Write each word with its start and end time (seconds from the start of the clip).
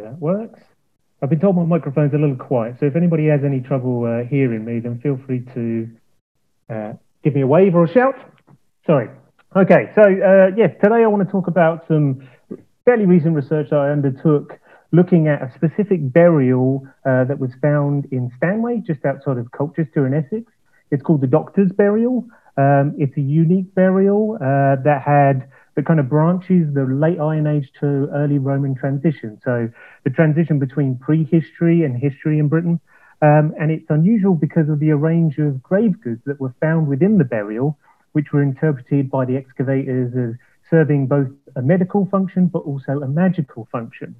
That 0.00 0.18
works. 0.18 0.60
I've 1.22 1.30
been 1.30 1.40
told 1.40 1.56
my 1.56 1.64
microphone's 1.64 2.14
a 2.14 2.18
little 2.18 2.36
quiet, 2.36 2.76
so 2.80 2.86
if 2.86 2.96
anybody 2.96 3.26
has 3.28 3.44
any 3.44 3.60
trouble 3.60 4.04
uh, 4.04 4.26
hearing 4.28 4.64
me, 4.64 4.80
then 4.80 4.98
feel 5.00 5.20
free 5.24 5.40
to 5.54 5.88
uh, 6.68 6.92
give 7.22 7.34
me 7.34 7.42
a 7.42 7.46
wave 7.46 7.74
or 7.74 7.84
a 7.84 7.88
shout. 7.88 8.16
Sorry. 8.86 9.08
Okay, 9.54 9.90
so 9.94 10.02
uh, 10.02 10.50
yes, 10.56 10.74
today 10.82 11.04
I 11.04 11.06
want 11.06 11.24
to 11.24 11.30
talk 11.30 11.46
about 11.46 11.86
some 11.86 12.28
fairly 12.84 13.06
recent 13.06 13.36
research 13.36 13.70
that 13.70 13.78
I 13.78 13.90
undertook 13.90 14.58
looking 14.92 15.28
at 15.28 15.42
a 15.42 15.52
specific 15.54 16.12
burial 16.12 16.86
uh, 17.06 17.24
that 17.24 17.38
was 17.38 17.50
found 17.60 18.06
in 18.10 18.30
Stanway, 18.36 18.82
just 18.86 19.04
outside 19.04 19.38
of 19.38 19.50
Colchester 19.52 20.06
in 20.06 20.14
Essex. 20.14 20.52
It's 20.90 21.02
called 21.02 21.22
the 21.22 21.26
Doctor's 21.26 21.72
Burial. 21.72 22.26
Um, 22.56 22.94
it's 22.98 23.16
a 23.16 23.20
unique 23.20 23.74
burial 23.74 24.36
uh, 24.36 24.76
that 24.84 25.02
had 25.04 25.48
that 25.74 25.86
kind 25.86 26.00
of 26.00 26.08
branches 26.08 26.72
the 26.74 26.84
late 26.84 27.18
Iron 27.18 27.46
Age 27.46 27.70
to 27.80 28.08
early 28.14 28.38
Roman 28.38 28.74
transition. 28.74 29.40
So 29.44 29.68
the 30.04 30.10
transition 30.10 30.58
between 30.58 30.98
prehistory 30.98 31.84
and 31.84 31.96
history 31.96 32.38
in 32.38 32.48
Britain. 32.48 32.80
Um, 33.22 33.54
and 33.58 33.70
it's 33.70 33.88
unusual 33.88 34.34
because 34.34 34.68
of 34.68 34.80
the 34.80 34.90
range 34.92 35.38
of 35.38 35.62
grave 35.62 36.00
goods 36.02 36.20
that 36.26 36.40
were 36.40 36.54
found 36.60 36.88
within 36.88 37.18
the 37.18 37.24
burial, 37.24 37.78
which 38.12 38.32
were 38.32 38.42
interpreted 38.42 39.10
by 39.10 39.24
the 39.24 39.36
excavators 39.36 40.12
as 40.16 40.36
serving 40.68 41.06
both 41.06 41.28
a 41.56 41.62
medical 41.62 42.06
function 42.06 42.46
but 42.46 42.60
also 42.60 43.00
a 43.00 43.08
magical 43.08 43.68
function. 43.70 44.16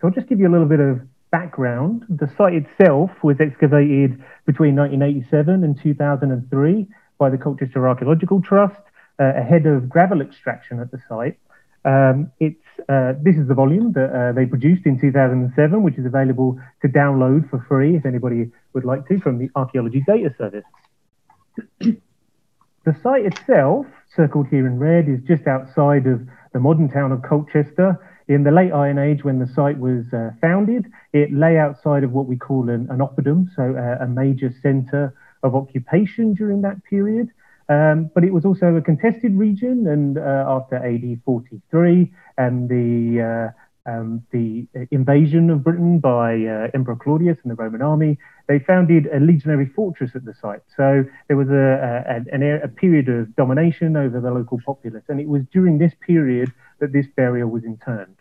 So 0.00 0.08
I'll 0.08 0.14
just 0.14 0.28
give 0.28 0.40
you 0.40 0.48
a 0.48 0.52
little 0.52 0.66
bit 0.66 0.80
of 0.80 1.00
background. 1.30 2.04
The 2.08 2.30
site 2.36 2.54
itself 2.54 3.10
was 3.22 3.36
excavated 3.40 4.22
between 4.46 4.76
1987 4.76 5.64
and 5.64 5.80
2003 5.80 6.86
by 7.18 7.30
the 7.30 7.38
Colchester 7.38 7.88
Archaeological 7.88 8.42
Trust 8.42 8.80
ahead 9.18 9.66
of 9.66 9.88
gravel 9.88 10.20
extraction 10.20 10.80
at 10.80 10.90
the 10.90 10.98
site. 11.08 11.38
Um, 11.84 12.32
it's 12.40 12.58
uh, 12.88 13.14
this 13.22 13.36
is 13.36 13.46
the 13.46 13.54
volume 13.54 13.92
that 13.92 14.10
uh, 14.10 14.32
they 14.32 14.44
produced 14.44 14.86
in 14.86 15.00
2007, 15.00 15.82
which 15.82 15.96
is 15.96 16.04
available 16.04 16.58
to 16.82 16.88
download 16.88 17.48
for 17.48 17.64
free 17.68 17.96
if 17.96 18.04
anybody 18.04 18.50
would 18.72 18.84
like 18.84 19.06
to 19.08 19.18
from 19.20 19.38
the 19.38 19.48
Archaeology 19.54 20.02
Data 20.06 20.34
Service. 20.36 20.64
the 21.78 22.96
site 23.02 23.24
itself, 23.24 23.86
circled 24.14 24.48
here 24.48 24.66
in 24.66 24.78
red, 24.78 25.08
is 25.08 25.20
just 25.26 25.46
outside 25.46 26.06
of 26.06 26.20
the 26.52 26.58
modern 26.58 26.90
town 26.90 27.12
of 27.12 27.22
Colchester. 27.22 27.98
In 28.28 28.42
the 28.42 28.50
late 28.50 28.72
Iron 28.72 28.98
Age, 28.98 29.22
when 29.22 29.38
the 29.38 29.46
site 29.46 29.78
was 29.78 30.04
uh, 30.12 30.30
founded, 30.40 30.86
it 31.12 31.32
lay 31.32 31.58
outside 31.58 32.02
of 32.02 32.10
what 32.10 32.26
we 32.26 32.36
call 32.36 32.68
an, 32.68 32.88
an 32.90 32.98
oppidum, 32.98 33.46
so 33.54 33.76
uh, 33.76 34.02
a 34.04 34.08
major 34.08 34.52
centre 34.60 35.14
of 35.44 35.54
occupation 35.54 36.34
during 36.34 36.62
that 36.62 36.82
period. 36.82 37.28
Um, 37.68 38.10
but 38.14 38.22
it 38.22 38.32
was 38.32 38.44
also 38.44 38.76
a 38.76 38.80
contested 38.80 39.36
region, 39.36 39.86
and 39.88 40.18
uh, 40.18 40.44
after 40.46 40.76
AD 40.76 41.20
43 41.24 42.12
and 42.38 42.68
the 42.68 43.52
uh, 43.52 43.90
um, 43.90 44.24
the 44.32 44.66
invasion 44.90 45.48
of 45.50 45.62
Britain 45.62 46.00
by 46.00 46.34
uh, 46.44 46.68
Emperor 46.74 46.96
Claudius 46.96 47.38
and 47.42 47.50
the 47.50 47.54
Roman 47.54 47.82
army, 47.82 48.18
they 48.48 48.58
founded 48.58 49.06
a 49.06 49.20
legionary 49.20 49.66
fortress 49.66 50.10
at 50.14 50.24
the 50.24 50.34
site. 50.34 50.62
So 50.76 51.04
there 51.28 51.36
was 51.36 51.48
a, 51.48 52.24
a, 52.32 52.64
a, 52.64 52.68
period 52.68 53.08
of 53.08 53.34
domination 53.36 53.96
over 53.96 54.20
the 54.20 54.30
local 54.30 54.60
populace, 54.64 55.04
and 55.08 55.20
it 55.20 55.28
was 55.28 55.42
during 55.52 55.78
this 55.78 55.92
period 56.00 56.52
that 56.80 56.92
this 56.92 57.06
burial 57.16 57.48
was 57.48 57.64
interned. 57.64 58.16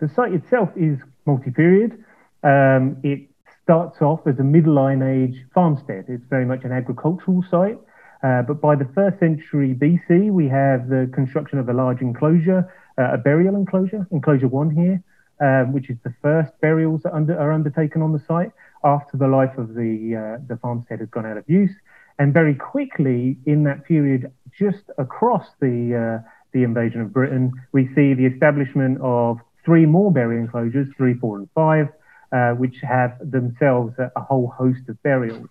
The 0.00 0.08
site 0.08 0.32
itself 0.32 0.70
is 0.76 0.98
multi-period. 1.26 2.04
Um, 2.42 2.98
it 3.02 3.28
starts 3.64 4.00
off 4.02 4.20
as 4.26 4.38
a 4.38 4.44
Middle 4.44 4.78
Iron 4.78 5.02
Age 5.02 5.42
farmstead. 5.54 6.04
It's 6.08 6.24
very 6.28 6.44
much 6.44 6.64
an 6.64 6.72
agricultural 6.72 7.42
site. 7.50 7.78
Uh, 8.22 8.42
but 8.42 8.60
by 8.60 8.76
the 8.76 8.88
first 8.94 9.18
century 9.18 9.74
BC, 9.74 10.30
we 10.30 10.48
have 10.48 10.88
the 10.88 11.10
construction 11.12 11.58
of 11.58 11.68
a 11.68 11.72
large 11.72 12.00
enclosure, 12.00 12.70
uh, 12.98 13.14
a 13.14 13.18
burial 13.18 13.56
enclosure, 13.56 14.06
enclosure 14.12 14.48
one 14.48 14.70
here, 14.70 15.02
um, 15.40 15.72
which 15.72 15.90
is 15.90 15.96
the 16.04 16.14
first 16.22 16.52
burials 16.60 17.02
that 17.02 17.12
under, 17.12 17.38
are 17.38 17.52
undertaken 17.52 18.02
on 18.02 18.12
the 18.12 18.22
site 18.28 18.52
after 18.84 19.16
the 19.16 19.26
life 19.26 19.56
of 19.58 19.74
the, 19.74 20.38
uh, 20.40 20.44
the 20.46 20.58
farmstead 20.58 21.00
has 21.00 21.08
gone 21.08 21.26
out 21.26 21.36
of 21.36 21.44
use. 21.48 21.72
And 22.18 22.32
very 22.32 22.54
quickly 22.54 23.38
in 23.46 23.64
that 23.64 23.84
period, 23.84 24.30
just 24.58 24.84
across 24.98 25.46
the, 25.60 26.22
uh, 26.22 26.28
the 26.52 26.62
invasion 26.64 27.00
of 27.00 27.12
Britain, 27.12 27.52
we 27.72 27.88
see 27.94 28.14
the 28.14 28.26
establishment 28.26 28.98
of 29.02 29.38
three 29.64 29.86
more 29.86 30.12
burial 30.12 30.42
enclosures, 30.42 30.88
three, 30.96 31.14
four, 31.14 31.38
and 31.38 31.48
five, 31.54 31.88
uh, 32.34 32.50
which 32.52 32.76
have 32.82 33.16
themselves 33.20 33.94
a, 33.98 34.10
a, 34.16 34.20
whole 34.20 34.52
host 34.58 34.80
of 34.88 35.00
burials. 35.04 35.48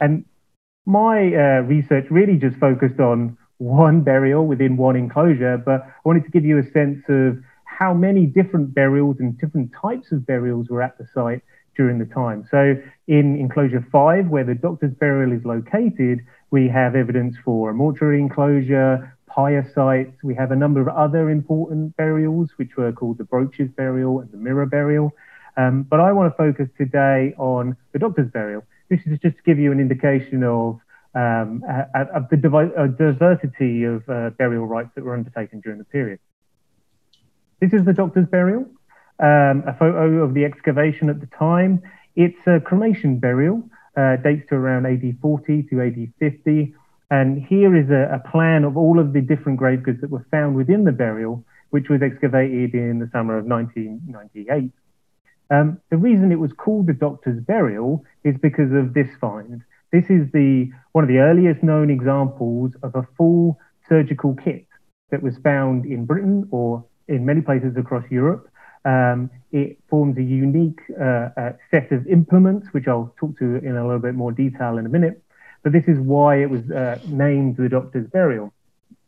And 0.00 0.24
my 0.84 1.32
uh, 1.34 1.62
research 1.62 2.06
really 2.10 2.36
just 2.36 2.56
focused 2.56 2.98
on 2.98 3.36
one 3.58 4.00
burial 4.02 4.46
within 4.46 4.76
one 4.76 4.96
enclosure, 4.96 5.56
but 5.56 5.82
I 5.82 5.92
wanted 6.04 6.24
to 6.24 6.30
give 6.30 6.44
you 6.44 6.58
a 6.58 6.70
sense 6.72 7.02
of 7.08 7.38
how 7.64 7.94
many 7.94 8.26
different 8.26 8.74
burials 8.74 9.16
and 9.20 9.38
different 9.38 9.70
types 9.80 10.10
of 10.10 10.26
burials 10.26 10.68
were 10.68 10.82
at 10.82 10.98
the 10.98 11.06
site 11.14 11.42
during 11.76 11.98
the 11.98 12.06
time. 12.06 12.44
So 12.50 12.74
in 13.06 13.36
enclosure 13.36 13.86
five, 13.92 14.26
where 14.28 14.44
the 14.44 14.54
doctor's 14.54 14.94
burial 14.94 15.32
is 15.32 15.44
located, 15.44 16.20
we 16.50 16.68
have 16.68 16.96
evidence 16.96 17.36
for 17.44 17.70
a 17.70 17.74
mortuary 17.74 18.18
enclosure, 18.18 19.16
pyre 19.28 19.70
sites. 19.74 20.16
We 20.24 20.34
have 20.34 20.50
a 20.50 20.56
number 20.56 20.80
of 20.80 20.88
other 20.88 21.30
important 21.30 21.96
burials, 21.96 22.50
which 22.56 22.76
were 22.76 22.92
called 22.92 23.18
the 23.18 23.24
Brooches 23.24 23.70
burial 23.76 24.20
and 24.20 24.32
the 24.32 24.38
Mirror 24.38 24.66
burial. 24.66 25.12
Um, 25.56 25.84
but 25.84 26.00
I 26.00 26.12
want 26.12 26.32
to 26.32 26.36
focus 26.36 26.68
today 26.76 27.34
on 27.38 27.76
the 27.92 27.98
doctor's 27.98 28.30
burial. 28.30 28.62
This 28.88 29.00
is 29.06 29.18
just 29.20 29.36
to 29.36 29.42
give 29.44 29.58
you 29.58 29.72
an 29.72 29.80
indication 29.80 30.44
of, 30.44 30.80
um, 31.14 31.64
uh, 31.68 32.04
of 32.14 32.28
the 32.28 32.36
uh, 32.36 32.86
diversity 32.88 33.84
of 33.84 34.08
uh, 34.08 34.30
burial 34.30 34.66
rites 34.66 34.90
that 34.94 35.04
were 35.04 35.14
undertaken 35.14 35.60
during 35.60 35.78
the 35.78 35.84
period. 35.84 36.20
This 37.60 37.72
is 37.72 37.84
the 37.84 37.94
doctor's 37.94 38.26
burial, 38.26 38.66
um, 39.18 39.64
a 39.66 39.74
photo 39.78 40.22
of 40.22 40.34
the 40.34 40.44
excavation 40.44 41.08
at 41.08 41.20
the 41.20 41.26
time. 41.26 41.82
It's 42.16 42.38
a 42.46 42.60
cremation 42.60 43.18
burial, 43.18 43.62
uh, 43.96 44.16
dates 44.16 44.48
to 44.50 44.56
around 44.56 44.86
AD 44.86 45.16
40 45.22 45.62
to 45.64 45.80
AD 45.80 46.12
50. 46.18 46.74
And 47.10 47.42
here 47.42 47.74
is 47.74 47.88
a, 47.88 48.20
a 48.22 48.30
plan 48.30 48.64
of 48.64 48.76
all 48.76 48.98
of 48.98 49.14
the 49.14 49.22
different 49.22 49.58
grave 49.58 49.82
goods 49.82 50.02
that 50.02 50.10
were 50.10 50.26
found 50.30 50.54
within 50.54 50.84
the 50.84 50.92
burial, 50.92 51.44
which 51.70 51.88
was 51.88 52.02
excavated 52.02 52.74
in 52.74 52.98
the 52.98 53.08
summer 53.10 53.38
of 53.38 53.46
1998. 53.46 54.70
Um, 55.50 55.80
the 55.90 55.96
reason 55.96 56.32
it 56.32 56.40
was 56.40 56.52
called 56.52 56.86
the 56.86 56.92
Doctor's 56.92 57.40
Burial 57.40 58.04
is 58.24 58.36
because 58.40 58.72
of 58.72 58.94
this 58.94 59.08
find. 59.20 59.62
This 59.92 60.04
is 60.10 60.30
the 60.32 60.70
one 60.92 61.04
of 61.04 61.08
the 61.08 61.18
earliest 61.18 61.62
known 61.62 61.90
examples 61.90 62.72
of 62.82 62.94
a 62.94 63.06
full 63.16 63.58
surgical 63.88 64.34
kit 64.34 64.66
that 65.10 65.22
was 65.22 65.38
found 65.38 65.86
in 65.86 66.04
Britain 66.04 66.48
or 66.50 66.84
in 67.08 67.24
many 67.24 67.40
places 67.40 67.76
across 67.76 68.04
Europe. 68.10 68.48
Um, 68.84 69.30
it 69.52 69.78
forms 69.88 70.16
a 70.18 70.22
unique 70.22 70.80
uh, 71.00 71.30
uh, 71.36 71.52
set 71.70 71.92
of 71.92 72.06
implements, 72.06 72.68
which 72.72 72.88
I'll 72.88 73.14
talk 73.18 73.38
to 73.38 73.56
in 73.56 73.76
a 73.76 73.84
little 73.84 74.00
bit 74.00 74.14
more 74.14 74.32
detail 74.32 74.78
in 74.78 74.86
a 74.86 74.88
minute. 74.88 75.22
But 75.62 75.72
this 75.72 75.84
is 75.86 75.98
why 75.98 76.42
it 76.42 76.50
was 76.50 76.70
uh, 76.70 76.98
named 77.06 77.56
the 77.56 77.68
Doctor's 77.68 78.06
Burial. 78.08 78.52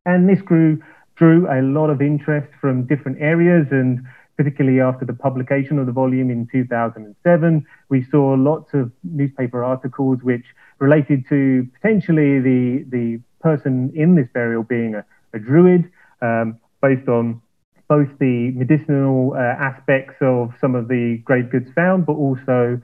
And 0.06 0.28
this 0.28 0.40
grew, 0.40 0.82
drew 1.16 1.48
a 1.48 1.62
lot 1.62 1.90
of 1.90 2.00
interest 2.00 2.48
from 2.60 2.86
different 2.86 3.18
areas 3.20 3.66
and 3.70 4.04
particularly 4.38 4.80
after 4.80 5.04
the 5.04 5.12
publication 5.12 5.80
of 5.80 5.86
the 5.86 5.92
volume 5.92 6.30
in 6.30 6.46
2007. 6.50 7.66
We 7.88 8.04
saw 8.04 8.34
lots 8.34 8.72
of 8.72 8.92
newspaper 9.02 9.64
articles 9.64 10.20
which 10.22 10.44
related 10.78 11.28
to 11.28 11.66
potentially 11.74 12.38
the, 12.38 12.84
the 12.88 13.20
person 13.40 13.92
in 13.96 14.14
this 14.14 14.28
burial 14.32 14.62
being 14.62 14.94
a, 14.94 15.04
a 15.34 15.40
druid, 15.40 15.90
um, 16.22 16.58
based 16.80 17.08
on 17.08 17.42
both 17.88 18.08
the 18.20 18.52
medicinal 18.54 19.34
uh, 19.34 19.40
aspects 19.40 20.14
of 20.20 20.52
some 20.60 20.76
of 20.76 20.86
the 20.86 21.20
grave 21.24 21.50
goods 21.50 21.68
found, 21.74 22.06
but 22.06 22.12
also 22.12 22.80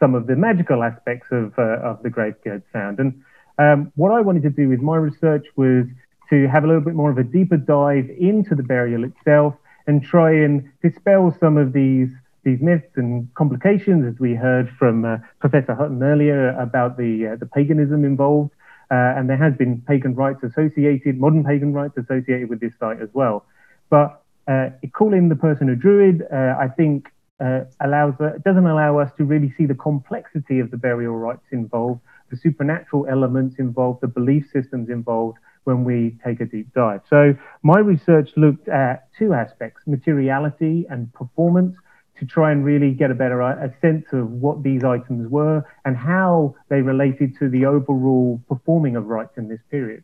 some 0.00 0.16
of 0.16 0.26
the 0.26 0.34
magical 0.34 0.82
aspects 0.82 1.28
of, 1.30 1.56
uh, 1.58 1.78
of 1.80 2.02
the 2.02 2.10
grave 2.10 2.34
goods 2.42 2.64
found. 2.72 2.98
And 2.98 3.22
um, 3.58 3.92
what 3.94 4.10
I 4.10 4.20
wanted 4.20 4.42
to 4.42 4.50
do 4.50 4.68
with 4.68 4.80
my 4.80 4.96
research 4.96 5.46
was 5.54 5.86
to 6.30 6.48
have 6.48 6.64
a 6.64 6.66
little 6.66 6.82
bit 6.82 6.94
more 6.94 7.10
of 7.10 7.18
a 7.18 7.24
deeper 7.24 7.56
dive 7.56 8.10
into 8.18 8.56
the 8.56 8.64
burial 8.64 9.04
itself 9.04 9.54
and 9.88 10.04
try 10.04 10.30
and 10.30 10.70
dispel 10.82 11.34
some 11.40 11.56
of 11.56 11.72
these 11.72 12.10
these 12.44 12.60
myths 12.60 12.92
and 12.96 13.28
complications, 13.34 14.06
as 14.06 14.18
we 14.20 14.34
heard 14.34 14.70
from 14.78 15.04
uh, 15.04 15.18
Professor 15.40 15.74
Hutton 15.74 16.00
earlier 16.02 16.50
about 16.50 16.96
the 16.96 17.32
uh, 17.32 17.36
the 17.36 17.46
paganism 17.46 18.04
involved. 18.04 18.52
Uh, 18.90 19.12
and 19.16 19.28
there 19.28 19.36
has 19.36 19.54
been 19.54 19.82
pagan 19.86 20.14
rites 20.14 20.42
associated, 20.42 21.18
modern 21.18 21.44
pagan 21.44 21.74
rites 21.74 21.96
associated 21.98 22.48
with 22.48 22.58
this 22.58 22.72
site 22.80 23.02
as 23.02 23.10
well. 23.12 23.44
But 23.90 24.22
uh, 24.46 24.70
calling 24.94 25.28
the 25.28 25.36
person 25.36 25.68
a 25.68 25.76
druid, 25.76 26.22
uh, 26.32 26.54
I 26.58 26.68
think, 26.68 27.08
uh, 27.38 27.64
allows 27.80 28.14
doesn't 28.44 28.66
allow 28.66 28.98
us 28.98 29.10
to 29.18 29.24
really 29.24 29.52
see 29.58 29.66
the 29.66 29.74
complexity 29.74 30.58
of 30.58 30.70
the 30.70 30.78
burial 30.78 31.16
rites 31.16 31.48
involved, 31.50 32.00
the 32.30 32.36
supernatural 32.36 33.06
elements 33.06 33.56
involved, 33.58 34.00
the 34.00 34.08
belief 34.08 34.48
systems 34.52 34.88
involved, 34.88 35.38
when 35.68 35.84
we 35.84 36.18
take 36.24 36.40
a 36.40 36.46
deep 36.46 36.72
dive. 36.74 37.02
So 37.10 37.34
my 37.62 37.78
research 37.78 38.30
looked 38.36 38.68
at 38.68 39.08
two 39.18 39.34
aspects, 39.34 39.82
materiality 39.86 40.86
and 40.90 41.12
performance, 41.12 41.76
to 42.18 42.26
try 42.26 42.50
and 42.50 42.64
really 42.64 42.90
get 42.92 43.10
a 43.10 43.14
better 43.14 43.40
uh, 43.42 43.66
a 43.66 43.70
sense 43.80 44.06
of 44.12 44.28
what 44.30 44.62
these 44.62 44.82
items 44.82 45.30
were 45.30 45.62
and 45.84 45.96
how 45.96 46.54
they 46.68 46.80
related 46.80 47.38
to 47.38 47.48
the 47.48 47.64
overall 47.64 48.40
performing 48.48 48.96
of 48.96 49.06
rites 49.06 49.36
in 49.36 49.48
this 49.48 49.60
period. 49.70 50.02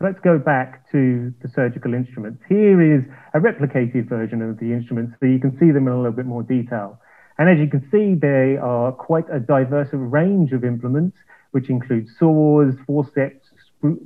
Let's 0.00 0.20
go 0.20 0.38
back 0.38 0.90
to 0.92 1.32
the 1.42 1.48
surgical 1.48 1.94
instruments. 1.94 2.42
Here 2.48 2.80
is 2.96 3.02
a 3.32 3.40
replicated 3.40 4.08
version 4.08 4.42
of 4.42 4.58
the 4.58 4.72
instruments 4.72 5.16
so 5.18 5.26
you 5.26 5.38
can 5.38 5.58
see 5.58 5.70
them 5.70 5.86
in 5.88 5.94
a 5.94 5.96
little 5.96 6.12
bit 6.12 6.26
more 6.26 6.42
detail. 6.42 7.00
And 7.38 7.48
as 7.48 7.58
you 7.58 7.68
can 7.68 7.82
see, 7.90 8.14
they 8.14 8.56
are 8.56 8.92
quite 8.92 9.24
a 9.32 9.40
diverse 9.40 9.88
range 9.92 10.52
of 10.52 10.64
implements, 10.64 11.16
which 11.50 11.70
include 11.70 12.06
saws, 12.18 12.74
forceps, 12.86 13.43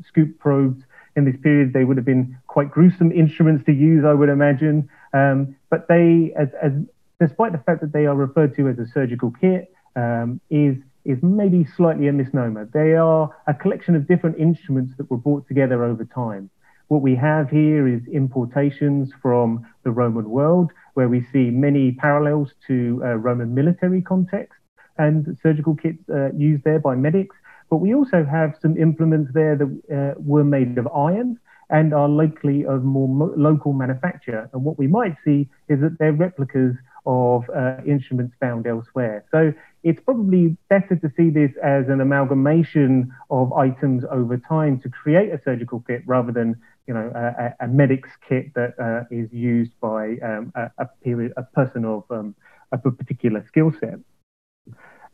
scoop 0.07 0.39
probes. 0.39 0.83
In 1.17 1.25
this 1.25 1.37
period, 1.43 1.73
they 1.73 1.85
would 1.85 1.97
have 1.97 2.07
been 2.07 2.37
quite 2.47 2.71
gruesome 2.71 3.11
instruments 3.11 3.65
to 3.67 3.73
use, 3.73 4.05
I 4.05 4.15
would 4.15 4.29
imagine. 4.29 4.89
Um, 5.13 5.57
but 5.69 5.89
they, 5.89 6.33
as, 6.39 6.49
as, 6.63 6.73
despite 7.21 7.53
the 7.53 7.59
fact 7.59 7.81
that 7.81 7.93
they 7.93 8.07
are 8.07 8.15
referred 8.15 8.55
to 8.57 8.69
as 8.69 8.79
a 8.79 8.87
surgical 8.87 9.33
kit, 9.41 9.73
um, 9.97 10.41
is 10.51 10.77
is 11.05 11.19
maybe 11.23 11.67
slightly 11.77 12.07
a 12.09 12.13
misnomer. 12.13 12.69
They 12.73 12.93
are 12.93 13.35
a 13.47 13.55
collection 13.55 13.97
of 13.97 14.07
different 14.07 14.39
instruments 14.39 14.93
that 14.99 15.11
were 15.11 15.17
brought 15.17 15.49
together 15.49 15.83
over 15.83 16.05
time. 16.05 16.51
What 16.89 17.01
we 17.01 17.15
have 17.17 17.49
here 17.49 17.89
is 17.89 18.03
importations 18.13 19.11
from 19.23 19.67
the 19.85 19.91
Roman 19.91 20.29
world, 20.29 20.71
where 20.95 21.09
we 21.09 21.27
see 21.33 21.51
many 21.51 21.93
parallels 21.93 22.53
to 22.67 23.01
uh, 23.05 23.15
Roman 23.15 23.55
military 23.55 24.03
context 24.03 24.59
and 24.99 25.39
surgical 25.43 25.75
kits 25.75 26.03
uh, 26.11 26.33
used 26.33 26.65
there 26.65 26.79
by 26.79 26.95
medics. 26.95 27.37
But 27.71 27.79
we 27.79 27.95
also 27.95 28.25
have 28.25 28.55
some 28.61 28.77
implements 28.77 29.31
there 29.35 29.57
that 29.57 29.67
uh, 29.93 30.21
were 30.21 30.45
made 30.45 30.79
of 30.79 30.87
iron 30.89 31.39
and 31.71 31.93
are 31.93 32.09
likely 32.09 32.65
of 32.65 32.83
more 32.83 33.09
mo- 33.09 33.35
local 33.37 33.73
manufacture. 33.73 34.49
And 34.53 34.65
what 34.65 34.79
we 34.79 34.87
might 34.87 35.17
see 35.25 35.49
is 35.69 35.81
that 35.81 35.99
they're 35.99 36.13
replicas 36.13 36.77
of 37.05 37.49
uh, 37.51 37.77
instruments 37.87 38.35
found 38.41 38.67
elsewhere. 38.67 39.25
So 39.31 39.53
it's 39.83 40.01
probably 40.01 40.57
better 40.69 40.97
to 40.97 41.13
see 41.17 41.31
this 41.31 41.53
as 41.63 41.89
an 41.89 42.01
amalgamation 42.01 43.13
of 43.31 43.53
items 43.53 44.05
over 44.11 44.37
time 44.37 44.81
to 44.81 44.89
create 44.89 45.33
a 45.33 45.41
surgical 45.43 45.81
kit 45.87 46.03
rather 46.07 46.33
than 46.33 46.57
you 46.87 46.95
know 46.95 47.13
a, 47.15 47.65
a 47.65 47.69
medic's 47.69 48.11
kit 48.29 48.53
that 48.55 48.75
uh, 48.79 49.05
is 49.11 49.33
used 49.33 49.73
by 49.81 50.17
um, 50.23 50.53
a, 50.55 50.71
a, 50.79 50.87
period 51.03 51.33
a 51.37 51.43
person 51.43 51.85
of, 51.85 52.05
um, 52.11 52.35
a 52.73 52.79
particular 52.79 53.45
skill 53.47 53.73
set. 53.79 53.99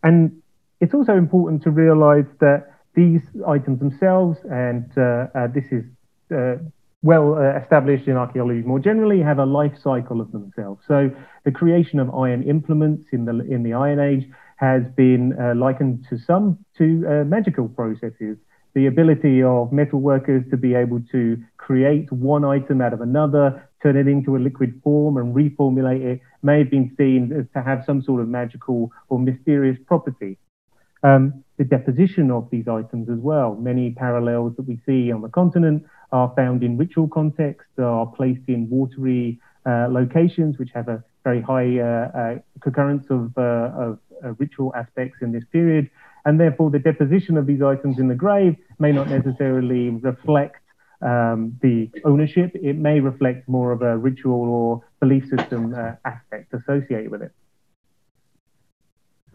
And 0.02 0.42
it's 0.80 0.94
also 0.94 1.16
important 1.16 1.62
to 1.62 1.70
realize 1.70 2.26
that 2.40 2.74
these 2.94 3.22
items 3.46 3.78
themselves, 3.80 4.38
and 4.50 4.86
uh, 4.96 5.26
uh, 5.34 5.46
this 5.48 5.64
is 5.70 5.84
uh, 6.34 6.56
well 7.02 7.34
uh, 7.34 7.58
established 7.58 8.08
in 8.08 8.16
archaeology 8.16 8.62
more 8.62 8.78
generally, 8.78 9.20
have 9.20 9.38
a 9.38 9.44
life 9.44 9.76
cycle 9.82 10.20
of 10.20 10.32
themselves. 10.32 10.82
So 10.86 11.10
the 11.44 11.50
creation 11.50 11.98
of 11.98 12.14
iron 12.14 12.42
implements 12.42 13.08
in 13.12 13.24
the 13.24 13.40
in 13.50 13.62
the 13.62 13.74
Iron 13.74 14.00
Age 14.00 14.28
has 14.56 14.82
been 14.96 15.36
uh, 15.38 15.54
likened 15.54 16.06
to 16.08 16.18
some 16.18 16.58
to 16.78 17.04
uh, 17.06 17.24
magical 17.24 17.68
processes. 17.68 18.36
The 18.74 18.86
ability 18.86 19.42
of 19.42 19.72
metal 19.72 20.00
workers 20.00 20.42
to 20.50 20.56
be 20.56 20.74
able 20.74 21.00
to 21.12 21.36
create 21.58 22.10
one 22.10 22.44
item 22.44 22.80
out 22.80 22.92
of 22.92 23.00
another, 23.00 23.68
turn 23.82 23.96
it 23.96 24.08
into 24.08 24.36
a 24.36 24.38
liquid 24.38 24.80
form, 24.82 25.16
and 25.16 25.34
reformulate 25.34 26.02
it 26.02 26.20
may 26.42 26.58
have 26.58 26.70
been 26.70 26.92
seen 26.96 27.32
as 27.38 27.46
to 27.54 27.62
have 27.62 27.84
some 27.86 28.02
sort 28.02 28.20
of 28.20 28.28
magical 28.28 28.90
or 29.10 29.18
mysterious 29.18 29.78
property. 29.86 30.38
Um, 31.04 31.44
the 31.58 31.64
deposition 31.64 32.30
of 32.30 32.48
these 32.50 32.66
items 32.66 33.08
as 33.08 33.18
well. 33.18 33.54
Many 33.54 33.92
parallels 33.92 34.56
that 34.56 34.66
we 34.66 34.80
see 34.86 35.12
on 35.12 35.20
the 35.22 35.28
continent 35.28 35.84
are 36.10 36.32
found 36.34 36.64
in 36.64 36.76
ritual 36.76 37.08
contexts, 37.08 37.78
are 37.78 38.06
placed 38.06 38.48
in 38.48 38.68
watery 38.68 39.38
uh, 39.66 39.86
locations, 39.90 40.58
which 40.58 40.70
have 40.74 40.88
a 40.88 41.04
very 41.22 41.40
high 41.40 41.78
uh, 41.78 42.18
uh, 42.18 42.34
concurrence 42.60 43.06
of, 43.10 43.32
uh, 43.36 43.70
of 43.84 43.98
uh, 44.24 44.32
ritual 44.38 44.74
aspects 44.74 45.18
in 45.20 45.30
this 45.30 45.44
period. 45.52 45.88
And 46.24 46.40
therefore, 46.40 46.70
the 46.70 46.78
deposition 46.78 47.36
of 47.36 47.46
these 47.46 47.62
items 47.62 47.98
in 47.98 48.08
the 48.08 48.14
grave 48.14 48.56
may 48.78 48.90
not 48.90 49.08
necessarily 49.08 49.90
reflect 49.90 50.56
um, 51.02 51.58
the 51.62 51.90
ownership. 52.04 52.52
It 52.54 52.76
may 52.76 53.00
reflect 53.00 53.46
more 53.48 53.72
of 53.72 53.82
a 53.82 53.96
ritual 53.96 54.48
or 54.48 54.82
belief 55.00 55.24
system 55.28 55.74
uh, 55.74 55.92
aspect 56.04 56.54
associated 56.54 57.10
with 57.10 57.22
it. 57.22 57.32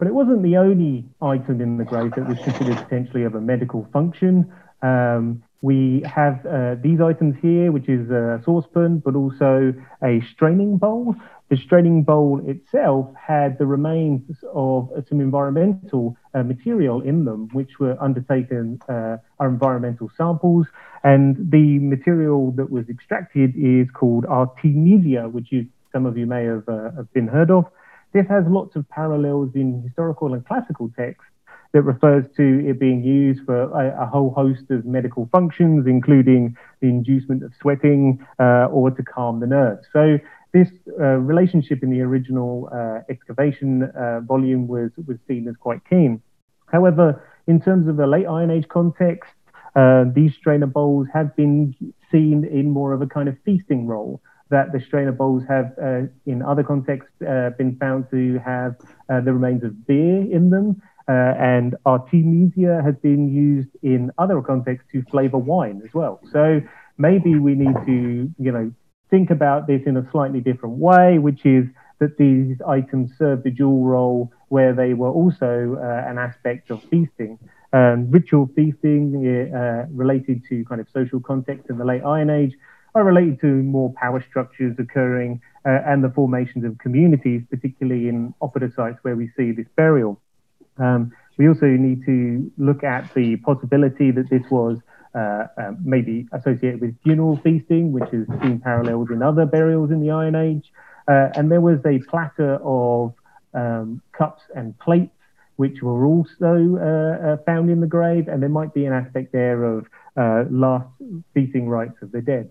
But 0.00 0.08
it 0.08 0.14
wasn't 0.14 0.42
the 0.42 0.56
only 0.56 1.04
item 1.20 1.60
in 1.60 1.76
the 1.76 1.84
grave 1.84 2.12
that 2.16 2.26
was 2.26 2.38
considered 2.38 2.78
potentially 2.78 3.24
of 3.24 3.34
a 3.34 3.40
medical 3.40 3.86
function. 3.92 4.50
Um, 4.80 5.42
we 5.60 6.02
have 6.06 6.46
uh, 6.46 6.76
these 6.82 7.02
items 7.02 7.36
here, 7.42 7.70
which 7.70 7.86
is 7.86 8.08
a 8.10 8.40
saucepan, 8.42 9.02
but 9.04 9.14
also 9.14 9.74
a 10.02 10.22
straining 10.32 10.78
bowl. 10.78 11.14
The 11.50 11.58
straining 11.58 12.02
bowl 12.04 12.40
itself 12.46 13.10
had 13.14 13.58
the 13.58 13.66
remains 13.66 14.22
of 14.54 14.88
some 15.06 15.20
environmental 15.20 16.16
uh, 16.32 16.44
material 16.44 17.02
in 17.02 17.26
them, 17.26 17.50
which 17.52 17.78
were 17.78 18.02
undertaken, 18.02 18.80
uh, 18.88 19.18
environmental 19.38 20.10
samples. 20.16 20.66
And 21.04 21.50
the 21.50 21.78
material 21.78 22.52
that 22.52 22.70
was 22.70 22.88
extracted 22.88 23.52
is 23.54 23.90
called 23.90 24.24
artemisia, 24.24 25.28
which 25.28 25.52
you, 25.52 25.66
some 25.92 26.06
of 26.06 26.16
you 26.16 26.24
may 26.24 26.44
have, 26.44 26.66
uh, 26.66 26.90
have 26.96 27.12
been 27.12 27.28
heard 27.28 27.50
of. 27.50 27.66
This 28.12 28.26
has 28.28 28.44
lots 28.48 28.76
of 28.76 28.88
parallels 28.88 29.50
in 29.54 29.82
historical 29.82 30.34
and 30.34 30.44
classical 30.44 30.90
texts 30.96 31.30
that 31.72 31.82
refers 31.82 32.24
to 32.36 32.68
it 32.68 32.80
being 32.80 33.02
used 33.02 33.44
for 33.44 33.62
a, 33.62 34.02
a 34.02 34.06
whole 34.06 34.30
host 34.30 34.64
of 34.70 34.84
medical 34.84 35.28
functions, 35.30 35.86
including 35.86 36.56
the 36.80 36.88
inducement 36.88 37.44
of 37.44 37.52
sweating 37.60 38.24
uh, 38.40 38.66
or 38.66 38.90
to 38.90 39.02
calm 39.04 39.38
the 39.38 39.46
nerves. 39.46 39.86
So 39.92 40.18
this 40.52 40.68
uh, 40.98 41.04
relationship 41.04 41.82
in 41.84 41.90
the 41.90 42.00
original 42.00 42.68
uh, 42.72 43.02
excavation 43.08 43.84
uh, 43.84 44.20
volume 44.20 44.66
was, 44.66 44.90
was 45.06 45.16
seen 45.28 45.46
as 45.46 45.54
quite 45.56 45.80
keen. 45.88 46.20
However, 46.66 47.22
in 47.46 47.60
terms 47.60 47.86
of 47.88 47.96
the 47.96 48.06
late 48.06 48.26
Iron 48.26 48.50
Age 48.50 48.66
context, 48.68 49.30
uh, 49.76 50.04
these 50.12 50.34
strainer 50.34 50.66
bowls 50.66 51.06
have 51.12 51.36
been 51.36 51.74
seen 52.10 52.44
in 52.44 52.70
more 52.70 52.92
of 52.92 53.02
a 53.02 53.06
kind 53.06 53.28
of 53.28 53.36
feasting 53.44 53.86
role 53.86 54.20
that 54.50 54.72
the 54.72 54.80
strainer 54.80 55.12
bowls 55.12 55.42
have, 55.48 55.72
uh, 55.82 56.02
in 56.26 56.42
other 56.42 56.62
contexts, 56.62 57.10
uh, 57.22 57.50
been 57.56 57.76
found 57.76 58.10
to 58.10 58.38
have 58.44 58.76
uh, 59.08 59.20
the 59.20 59.32
remains 59.32 59.62
of 59.64 59.86
beer 59.86 60.20
in 60.30 60.50
them. 60.50 60.82
Uh, 61.08 61.34
and 61.40 61.74
artemisia 61.86 62.80
has 62.84 62.94
been 63.02 63.32
used 63.32 63.70
in 63.82 64.12
other 64.18 64.40
contexts 64.42 64.88
to 64.92 65.02
flavor 65.10 65.38
wine 65.38 65.80
as 65.84 65.92
well. 65.92 66.20
So 66.30 66.60
maybe 66.98 67.36
we 67.36 67.54
need 67.54 67.74
to, 67.86 68.30
you 68.38 68.52
know, 68.52 68.72
think 69.08 69.30
about 69.30 69.66
this 69.66 69.82
in 69.86 69.96
a 69.96 70.08
slightly 70.12 70.40
different 70.40 70.76
way, 70.76 71.18
which 71.18 71.44
is 71.44 71.66
that 71.98 72.16
these 72.16 72.56
items 72.66 73.10
served 73.18 73.44
a 73.46 73.50
dual 73.50 73.84
role 73.84 74.32
where 74.48 74.72
they 74.72 74.94
were 74.94 75.10
also 75.10 75.76
uh, 75.78 76.08
an 76.08 76.18
aspect 76.18 76.70
of 76.70 76.82
feasting. 76.84 77.38
Um, 77.72 78.10
ritual 78.10 78.48
feasting 78.56 79.52
uh, 79.54 79.86
related 79.90 80.42
to 80.48 80.64
kind 80.64 80.80
of 80.80 80.88
social 80.92 81.20
context 81.20 81.70
in 81.70 81.78
the 81.78 81.84
late 81.84 82.02
Iron 82.04 82.30
Age 82.30 82.56
are 82.94 83.04
related 83.04 83.40
to 83.40 83.46
more 83.46 83.92
power 83.94 84.24
structures 84.28 84.76
occurring 84.78 85.40
uh, 85.64 85.78
and 85.86 86.02
the 86.02 86.10
formations 86.10 86.64
of 86.64 86.78
communities, 86.78 87.42
particularly 87.50 88.08
in 88.08 88.34
operative 88.40 88.72
sites 88.74 88.98
where 89.02 89.16
we 89.16 89.30
see 89.36 89.52
this 89.52 89.66
burial. 89.76 90.20
Um, 90.78 91.12
we 91.36 91.48
also 91.48 91.66
need 91.66 92.04
to 92.06 92.50
look 92.58 92.84
at 92.84 93.12
the 93.14 93.36
possibility 93.36 94.10
that 94.10 94.28
this 94.28 94.42
was 94.50 94.78
uh, 95.14 95.46
uh, 95.58 95.72
maybe 95.82 96.28
associated 96.32 96.80
with 96.80 97.00
funeral 97.02 97.36
feasting, 97.42 97.92
which 97.92 98.10
has 98.10 98.26
seen 98.42 98.60
parallels 98.60 99.08
in 99.10 99.22
other 99.22 99.46
burials 99.46 99.90
in 99.90 100.00
the 100.00 100.10
Iron 100.10 100.34
Age. 100.34 100.72
Uh, 101.08 101.28
and 101.34 101.50
there 101.50 101.60
was 101.60 101.78
a 101.84 101.98
platter 102.08 102.58
of 102.62 103.14
um, 103.54 104.00
cups 104.12 104.42
and 104.54 104.78
plates, 104.78 105.12
which 105.56 105.82
were 105.82 106.06
also 106.06 106.78
uh, 106.78 107.26
uh, 107.26 107.36
found 107.44 107.70
in 107.70 107.80
the 107.80 107.86
grave, 107.86 108.28
and 108.28 108.42
there 108.42 108.48
might 108.48 108.72
be 108.72 108.84
an 108.84 108.92
aspect 108.92 109.32
there 109.32 109.64
of 109.64 109.86
uh, 110.16 110.44
last 110.50 110.86
feasting 111.34 111.68
rites 111.68 112.00
of 112.02 112.12
the 112.12 112.20
dead. 112.20 112.50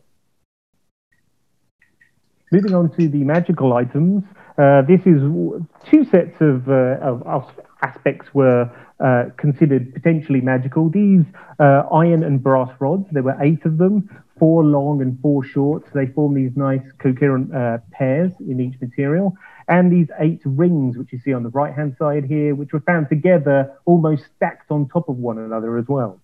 Moving 2.51 2.74
on 2.74 2.89
to 2.98 3.08
the 3.08 3.24
magical 3.24 3.74
items, 3.74 4.24
uh, 4.58 4.82
this 4.82 5.01
is 5.01 5.22
two 5.91 6.03
sets 6.06 6.36
of, 6.41 6.68
uh, 6.68 6.98
of 7.01 7.48
aspects 7.84 8.34
were 8.34 8.72
uh, 9.00 9.25
considered 9.38 9.94
potentially 9.94 10.41
magical. 10.41 10.89
These 10.89 11.25
uh, 11.60 11.84
iron 11.94 12.24
and 12.24 12.41
brass 12.41 12.70
rods, 12.79 13.06
there 13.12 13.22
were 13.22 13.38
eight 13.39 13.65
of 13.65 13.77
them, 13.77 14.10
four 14.39 14.63
long 14.63 15.00
and 15.03 15.20
four 15.22 15.44
short. 15.44 15.84
So 15.86 15.91
they 15.94 16.08
form 16.08 16.34
these 16.34 16.51
nice 16.56 16.82
coherent 16.98 17.53
uh, 17.53 17.77
pairs 17.91 18.32
in 18.39 18.60
each 18.60 18.82
material. 18.82 19.36
And 19.68 19.91
these 19.91 20.08
eight 20.20 20.41
rings, 20.44 20.98
which 20.98 21.13
you 21.13 21.20
see 21.20 21.34
on 21.34 21.44
the 21.44 21.50
right 21.50 21.74
hand 21.74 21.98
side 22.00 22.25
here, 22.25 22.56
which 22.56 22.74
were 22.74 22.82
found 22.82 23.10
together 23.10 23.77
almost 23.86 24.24
stacked 24.36 24.72
on 24.72 24.89
top 24.89 25.08
of 25.08 25.18
one 25.18 25.38
another 25.38 25.77
as 25.77 25.86
well. 25.88 26.20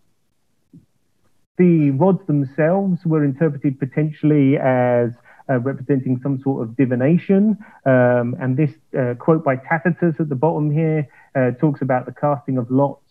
The 1.58 1.92
rods 1.92 2.26
themselves 2.26 3.06
were 3.06 3.24
interpreted 3.24 3.80
potentially 3.80 4.58
as 4.58 5.12
uh, 5.50 5.60
representing 5.60 6.20
some 6.22 6.40
sort 6.42 6.64
of 6.64 6.76
divination. 6.76 7.58
Um, 7.86 8.36
and 8.40 8.58
this 8.58 8.72
uh, 8.98 9.14
quote 9.16 9.44
by 9.44 9.56
Tacitus 9.58 10.16
at 10.20 10.30
the 10.30 10.36
bottom 10.36 10.72
here 10.72 11.08
uh, 11.36 11.52
talks 11.52 11.82
about 11.82 12.06
the 12.06 12.14
casting 12.14 12.58
of 12.58 12.70
lots 12.72 13.04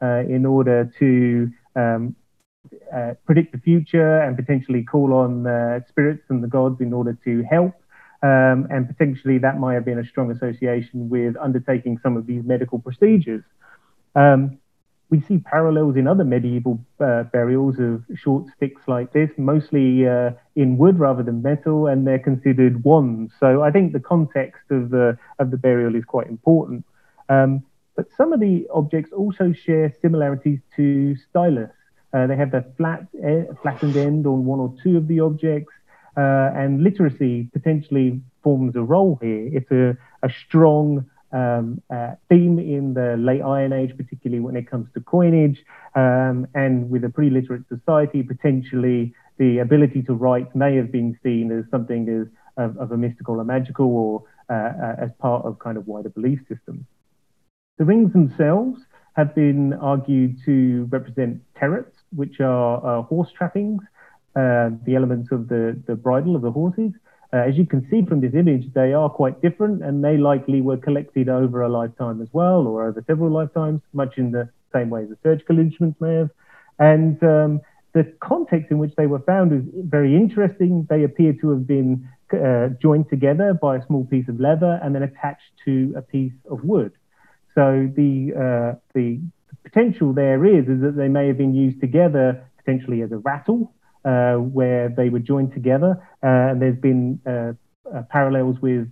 uh, 0.00 0.22
in 0.28 0.46
order 0.46 0.90
to 0.98 1.50
um, 1.76 2.16
uh, 2.94 3.14
predict 3.26 3.52
the 3.52 3.58
future 3.58 4.20
and 4.22 4.36
potentially 4.36 4.82
call 4.82 5.12
on 5.12 5.82
spirits 5.88 6.22
and 6.28 6.42
the 6.42 6.48
gods 6.48 6.80
in 6.80 6.92
order 6.92 7.18
to 7.24 7.42
help. 7.50 7.74
Um, 8.22 8.68
and 8.70 8.86
potentially 8.86 9.38
that 9.38 9.58
might 9.58 9.74
have 9.74 9.84
been 9.84 9.98
a 9.98 10.06
strong 10.06 10.30
association 10.30 11.08
with 11.10 11.36
undertaking 11.36 11.98
some 12.04 12.16
of 12.16 12.26
these 12.26 12.44
medical 12.44 12.78
procedures. 12.78 13.42
Um, 14.14 14.58
we 15.12 15.20
see 15.28 15.36
parallels 15.36 15.94
in 15.96 16.08
other 16.08 16.24
medieval 16.24 16.80
uh, 16.98 17.24
burials 17.24 17.76
of 17.78 18.02
short 18.16 18.46
sticks 18.56 18.80
like 18.86 19.12
this, 19.12 19.28
mostly 19.36 20.08
uh, 20.08 20.30
in 20.56 20.78
wood 20.78 20.98
rather 20.98 21.22
than 21.22 21.42
metal, 21.42 21.86
and 21.86 22.06
they're 22.06 22.18
considered 22.30 22.82
wands. 22.82 23.30
So 23.38 23.62
I 23.62 23.70
think 23.70 23.92
the 23.92 24.00
context 24.00 24.62
of 24.70 24.88
the 24.88 25.18
of 25.38 25.50
the 25.50 25.58
burial 25.58 25.94
is 25.96 26.04
quite 26.06 26.28
important. 26.28 26.86
Um, 27.28 27.62
but 27.94 28.06
some 28.16 28.32
of 28.32 28.40
the 28.40 28.66
objects 28.72 29.12
also 29.12 29.52
share 29.52 29.94
similarities 30.00 30.60
to 30.76 31.14
stylus. 31.28 31.74
Uh, 32.14 32.26
they 32.26 32.36
have 32.36 32.50
the 32.50 32.64
flat, 32.78 33.06
uh, 33.22 33.52
flattened 33.60 33.96
end 33.98 34.26
on 34.26 34.46
one 34.46 34.60
or 34.60 34.74
two 34.82 34.96
of 34.96 35.08
the 35.08 35.20
objects, 35.20 35.74
uh, 36.16 36.48
and 36.56 36.82
literacy 36.82 37.50
potentially 37.52 38.22
forms 38.42 38.76
a 38.76 38.82
role 38.82 39.18
here. 39.20 39.50
It's 39.58 39.70
a, 39.70 39.94
a 40.22 40.30
strong 40.46 41.04
um, 41.32 41.80
uh, 41.90 42.12
theme 42.28 42.58
in 42.58 42.94
the 42.94 43.16
late 43.18 43.42
Iron 43.42 43.72
Age, 43.72 43.96
particularly 43.96 44.40
when 44.40 44.56
it 44.56 44.70
comes 44.70 44.88
to 44.94 45.00
coinage, 45.00 45.58
um, 45.94 46.46
and 46.54 46.90
with 46.90 47.04
a 47.04 47.10
pre-literate 47.10 47.62
society, 47.68 48.22
potentially 48.22 49.14
the 49.38 49.58
ability 49.58 50.02
to 50.02 50.14
write 50.14 50.54
may 50.54 50.76
have 50.76 50.92
been 50.92 51.18
seen 51.22 51.50
as 51.50 51.64
something 51.70 52.08
as 52.08 52.26
of, 52.56 52.76
of 52.76 52.92
a 52.92 52.96
mystical 52.96 53.40
or 53.40 53.44
magical, 53.44 53.86
or 53.86 54.24
uh, 54.50 54.54
uh, 54.54 54.96
as 54.98 55.10
part 55.18 55.44
of 55.44 55.58
kind 55.58 55.76
of 55.76 55.86
wider 55.86 56.10
belief 56.10 56.38
systems. 56.48 56.84
The 57.78 57.84
rings 57.84 58.12
themselves 58.12 58.80
have 59.14 59.34
been 59.34 59.72
argued 59.74 60.38
to 60.44 60.86
represent 60.90 61.40
terrets, 61.58 61.96
which 62.14 62.40
are 62.40 63.00
uh, 63.00 63.02
horse 63.02 63.30
trappings, 63.36 63.82
uh, 64.36 64.70
the 64.84 64.94
elements 64.94 65.32
of 65.32 65.48
the, 65.48 65.80
the 65.86 65.94
bridle 65.94 66.36
of 66.36 66.42
the 66.42 66.50
horses. 66.50 66.92
Uh, 67.32 67.38
as 67.38 67.56
you 67.56 67.64
can 67.66 67.86
see 67.90 68.04
from 68.04 68.20
this 68.20 68.34
image, 68.34 68.70
they 68.74 68.92
are 68.92 69.08
quite 69.08 69.40
different 69.40 69.82
and 69.82 70.04
they 70.04 70.18
likely 70.18 70.60
were 70.60 70.76
collected 70.76 71.28
over 71.28 71.62
a 71.62 71.68
lifetime 71.68 72.20
as 72.20 72.28
well, 72.32 72.66
or 72.66 72.86
over 72.86 73.02
several 73.06 73.30
lifetimes, 73.30 73.80
much 73.94 74.18
in 74.18 74.32
the 74.32 74.48
same 74.72 74.90
way 74.90 75.02
as 75.02 75.08
the 75.08 75.16
surgical 75.22 75.58
instruments 75.58 75.98
may 76.00 76.14
have. 76.14 76.30
And 76.78 77.22
um, 77.22 77.60
the 77.94 78.04
context 78.20 78.70
in 78.70 78.78
which 78.78 78.94
they 78.96 79.06
were 79.06 79.20
found 79.20 79.52
is 79.52 79.62
very 79.74 80.14
interesting. 80.14 80.86
They 80.90 81.04
appear 81.04 81.32
to 81.40 81.50
have 81.50 81.66
been 81.66 82.08
uh, 82.32 82.68
joined 82.80 83.08
together 83.08 83.54
by 83.54 83.76
a 83.76 83.86
small 83.86 84.04
piece 84.04 84.28
of 84.28 84.40
leather 84.40 84.80
and 84.82 84.94
then 84.94 85.02
attached 85.02 85.52
to 85.64 85.94
a 85.96 86.02
piece 86.02 86.32
of 86.50 86.64
wood. 86.64 86.92
So 87.54 87.90
the 87.94 88.32
uh, 88.34 88.78
the 88.94 89.20
potential 89.62 90.12
there 90.12 90.44
is 90.44 90.66
is 90.68 90.80
that 90.80 90.96
they 90.96 91.08
may 91.08 91.28
have 91.28 91.38
been 91.38 91.54
used 91.54 91.80
together 91.80 92.44
potentially 92.56 93.02
as 93.02 93.12
a 93.12 93.18
rattle, 93.18 93.74
uh, 94.04 94.34
where 94.34 94.88
they 94.88 95.08
were 95.08 95.18
joined 95.18 95.52
together. 95.52 95.96
Uh, 96.22 96.50
and 96.50 96.62
there's 96.62 96.78
been 96.78 97.20
uh, 97.26 97.52
uh, 97.94 98.02
parallels 98.10 98.56
with 98.60 98.88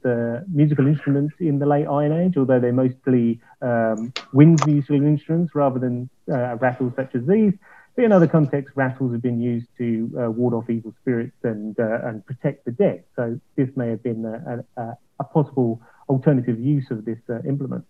musical 0.48 0.86
instruments 0.86 1.34
in 1.40 1.58
the 1.58 1.66
late 1.66 1.86
Iron 1.86 2.12
Age, 2.12 2.36
although 2.36 2.60
they're 2.60 2.72
mostly 2.72 3.40
um, 3.62 4.12
wind 4.32 4.64
musical 4.66 5.02
instruments 5.02 5.54
rather 5.54 5.78
than 5.78 6.08
rattles 6.26 6.92
such 6.96 7.14
as 7.14 7.26
these. 7.26 7.54
But 7.96 8.04
in 8.04 8.12
other 8.12 8.28
contexts, 8.28 8.76
rattles 8.76 9.12
have 9.12 9.22
been 9.22 9.40
used 9.40 9.66
to 9.78 10.10
ward 10.36 10.54
off 10.54 10.70
evil 10.70 10.94
spirits 11.00 11.36
and 11.42 11.76
and 11.78 12.24
protect 12.24 12.64
the 12.64 12.72
dead. 12.72 13.04
So 13.16 13.40
this 13.56 13.68
may 13.76 13.88
have 13.88 14.02
been 14.02 14.24
a, 14.24 14.64
a, 14.80 14.96
a 15.18 15.24
possible 15.24 15.80
alternative 16.08 16.60
use 16.60 16.90
of 16.90 17.04
this 17.04 17.18
implement. 17.48 17.84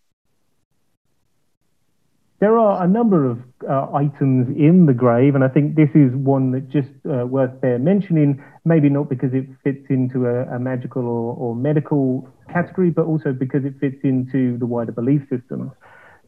There 2.40 2.58
are 2.58 2.82
a 2.82 2.88
number 2.88 3.26
of 3.30 3.38
uh, 3.68 3.92
items 3.92 4.48
in 4.56 4.86
the 4.86 4.94
grave, 4.94 5.34
and 5.34 5.44
I 5.44 5.48
think 5.48 5.74
this 5.74 5.90
is 5.94 6.10
one 6.14 6.52
that 6.52 6.70
just 6.70 6.88
uh, 7.04 7.26
worth 7.26 7.60
there 7.60 7.78
mentioning. 7.78 8.42
Maybe 8.64 8.88
not 8.88 9.10
because 9.10 9.34
it 9.34 9.44
fits 9.62 9.84
into 9.90 10.26
a, 10.26 10.56
a 10.56 10.58
magical 10.58 11.02
or, 11.02 11.36
or, 11.36 11.54
medical 11.54 12.26
category, 12.50 12.88
but 12.88 13.04
also 13.04 13.32
because 13.34 13.66
it 13.66 13.74
fits 13.78 13.98
into 14.04 14.56
the 14.56 14.64
wider 14.64 14.92
belief 14.92 15.20
systems. 15.28 15.72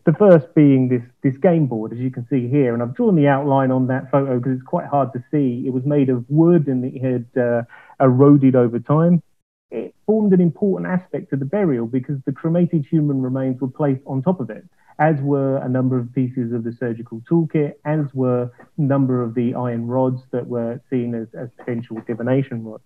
The 0.05 0.13
first 0.13 0.55
being 0.55 0.91
this 0.91 1.03
this 1.23 1.39
game 1.41 1.67
board, 1.67 1.95
as 1.95 1.99
you 1.99 2.11
can 2.11 2.27
see 2.29 2.47
here, 2.47 2.75
and 2.75 2.83
I've 2.83 2.95
drawn 2.95 3.17
the 3.17 3.29
outline 3.29 3.71
on 3.71 3.87
that 3.87 4.11
photo 4.11 4.39
because 4.39 4.53
it's 4.53 4.67
quite 4.67 4.89
hard 4.89 5.15
to 5.15 5.25
see. 5.31 5.65
It 5.67 5.73
was 5.73 5.87
made 5.87 6.11
of 6.11 6.27
wood 6.29 6.67
and 6.67 6.85
it 6.85 7.01
had 7.01 7.43
uh, 7.43 7.63
eroded 7.99 8.55
over 8.55 8.79
time 8.81 9.23
it 9.73 9.95
formed 10.07 10.33
an 10.33 10.41
important 10.41 10.91
aspect 10.91 11.33
of 11.33 11.39
the 11.39 11.45
burial 11.45 11.87
because 11.87 12.19
the 12.27 12.33
cremated 12.33 12.85
human 12.85 13.23
remains 13.23 13.61
were 13.61 13.69
placed 13.69 14.03
on 14.07 14.23
top 14.23 14.39
of 14.39 14.51
it 14.51 14.65
as 14.99 15.21
were 15.21 15.57
a 15.57 15.69
number 15.69 15.99
of 15.99 16.13
pieces 16.15 16.53
of 16.53 16.65
the 16.65 16.73
surgical 16.73 17.21
toolkit, 17.29 17.75
as 17.85 18.07
were 18.15 18.51
a 18.79 18.81
number 18.81 19.23
of 19.23 19.35
the 19.35 19.55
iron 19.55 19.87
rods 19.87 20.23
that 20.31 20.47
were 20.47 20.81
seen 20.91 21.15
as, 21.15 21.29
as 21.35 21.49
potential 21.59 21.97
divination 22.07 22.65
rods. 22.65 22.85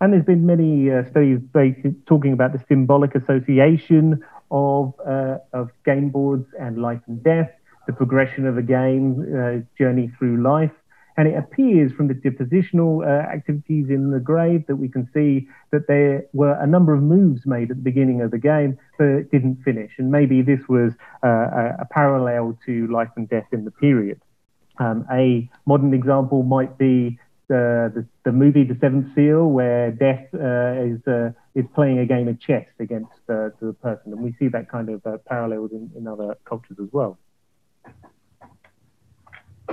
And 0.00 0.12
there's 0.12 0.24
been 0.24 0.44
many 0.44 0.90
uh, 0.90 1.04
studies 1.10 1.40
talking 2.06 2.32
about 2.32 2.52
the 2.52 2.62
symbolic 2.68 3.14
association 3.14 4.22
of, 4.50 4.94
uh, 5.06 5.38
of 5.52 5.70
game 5.84 6.10
boards 6.10 6.46
and 6.58 6.82
life 6.82 7.00
and 7.06 7.22
death, 7.22 7.50
the 7.86 7.92
progression 7.92 8.46
of 8.46 8.58
a 8.58 8.62
game 8.62 9.22
uh, 9.22 9.60
journey 9.78 10.12
through 10.18 10.42
life, 10.42 10.72
and 11.16 11.28
it 11.28 11.36
appears 11.36 11.92
from 11.92 12.08
the 12.08 12.14
depositional 12.14 13.04
uh, 13.04 13.28
activities 13.30 13.90
in 13.90 14.10
the 14.10 14.20
grave 14.20 14.66
that 14.66 14.76
we 14.76 14.88
can 14.88 15.08
see 15.12 15.48
that 15.70 15.86
there 15.86 16.24
were 16.32 16.54
a 16.54 16.66
number 16.66 16.94
of 16.94 17.02
moves 17.02 17.44
made 17.44 17.70
at 17.70 17.76
the 17.76 17.82
beginning 17.82 18.22
of 18.22 18.30
the 18.30 18.38
game, 18.38 18.78
but 18.98 19.06
it 19.06 19.30
didn't 19.30 19.62
finish. 19.62 19.92
And 19.98 20.10
maybe 20.10 20.42
this 20.42 20.60
was 20.68 20.92
uh, 21.22 21.28
a, 21.28 21.76
a, 21.80 21.84
parallel 21.90 22.58
to 22.66 22.86
life 22.88 23.10
and 23.16 23.28
death 23.28 23.46
in 23.52 23.64
the 23.64 23.70
period. 23.70 24.20
Um, 24.78 25.06
a 25.12 25.50
modern 25.66 25.92
example 25.92 26.42
might 26.42 26.78
be 26.78 27.18
the, 27.48 27.92
the, 27.94 28.06
the, 28.24 28.32
movie 28.32 28.64
The 28.64 28.78
Seventh 28.80 29.14
Seal, 29.14 29.46
where 29.46 29.90
death 29.90 30.26
uh, 30.32 30.80
is, 30.80 31.06
uh, 31.06 31.32
is 31.54 31.66
playing 31.74 31.98
a 31.98 32.06
game 32.06 32.28
of 32.28 32.40
chess 32.40 32.66
against 32.78 33.12
uh, 33.28 33.50
the 33.60 33.76
person. 33.82 34.12
And 34.12 34.20
we 34.22 34.34
see 34.38 34.48
that 34.48 34.70
kind 34.70 34.88
of 34.88 35.06
uh, 35.06 35.18
parallels 35.26 35.72
in, 35.72 35.90
in 35.94 36.06
other 36.06 36.36
cultures 36.46 36.78
as 36.82 36.88
well. 36.92 37.18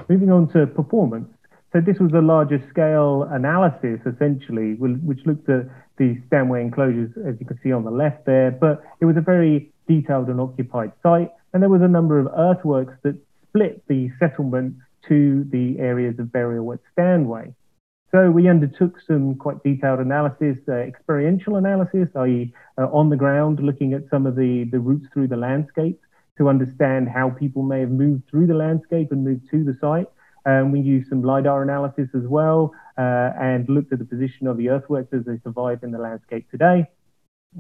Moving 0.08 0.32
on 0.32 0.48
to 0.54 0.68
performance. 0.68 1.30
So 1.72 1.82
this 1.82 2.00
was 2.00 2.12
a 2.14 2.22
larger 2.22 2.66
scale 2.70 3.24
analysis, 3.30 4.00
essentially, 4.06 4.74
which 4.76 5.20
looked 5.26 5.50
at 5.50 5.68
the 5.98 6.20
Stanway 6.28 6.62
enclosures, 6.62 7.12
as 7.28 7.36
you 7.40 7.46
can 7.46 7.60
see 7.62 7.72
on 7.72 7.84
the 7.84 7.92
left 7.92 8.26
there, 8.26 8.50
but 8.50 8.84
it 9.00 9.06
was 9.06 9.18
a 9.18 9.22
very 9.22 9.72
detailed 9.88 10.30
and 10.30 10.42
occupied 10.42 10.92
site, 11.04 11.32
and 11.54 11.62
there 11.62 11.70
was 11.70 11.82
a 11.82 11.88
number 11.88 12.20
of 12.20 12.28
earthworks 12.36 12.96
that 13.04 13.16
split 13.48 13.84
the 13.88 14.10
settlement 14.20 14.76
to 15.08 15.46
the 15.52 15.78
areas 15.80 16.18
of 16.18 16.32
burial 16.32 16.74
at 16.74 16.80
Stanway. 16.94 17.54
So 18.12 18.32
we 18.32 18.50
undertook 18.50 18.96
some 19.08 19.36
quite 19.36 19.62
detailed 19.62 20.00
analysis, 20.00 20.58
uh, 20.68 20.74
experiential 20.74 21.58
analysis, 21.58 22.08
i.e. 22.16 22.52
Uh, 22.78 22.88
on 22.92 23.10
the 23.10 23.16
ground, 23.16 23.60
looking 23.60 23.94
at 23.94 24.10
some 24.10 24.26
of 24.26 24.36
the, 24.36 24.68
the 24.72 24.80
routes 24.80 25.06
through 25.14 25.28
the 25.28 25.38
landscape 25.38 26.00
to 26.40 26.50
understand 26.50 27.10
how 27.10 27.30
people 27.30 27.62
may 27.62 27.82
have 27.82 27.92
moved 27.92 28.24
through 28.30 28.48
the 28.48 28.54
landscape 28.54 29.12
and 29.12 29.24
moved 29.24 29.48
to 29.52 29.64
the 29.64 29.78
site. 29.80 30.08
Um, 30.46 30.72
we 30.72 30.80
used 30.80 31.10
some 31.10 31.22
LiDAR 31.22 31.62
analysis 31.62 32.10
as 32.16 32.24
well 32.26 32.74
uh, 32.98 33.32
and 33.40 33.68
looked 33.70 33.92
at 33.92 34.00
the 34.00 34.06
position 34.06 34.48
of 34.48 34.58
the 34.58 34.70
earthworks 34.70 35.14
as 35.14 35.26
they 35.26 35.38
survive 35.44 35.84
in 35.84 35.92
the 35.92 36.00
landscape 36.00 36.50
today. 36.50 36.88